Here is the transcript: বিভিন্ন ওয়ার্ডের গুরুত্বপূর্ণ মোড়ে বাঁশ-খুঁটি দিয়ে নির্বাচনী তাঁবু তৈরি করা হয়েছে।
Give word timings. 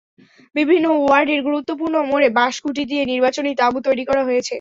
বিভিন্ন 0.55 0.85
ওয়ার্ডের 0.97 1.41
গুরুত্বপূর্ণ 1.43 1.95
মোড়ে 2.09 2.27
বাঁশ-খুঁটি 2.37 2.83
দিয়ে 2.85 3.03
নির্বাচনী 3.05 3.51
তাঁবু 3.61 3.79
তৈরি 3.87 4.03
করা 4.09 4.21
হয়েছে। 4.23 4.49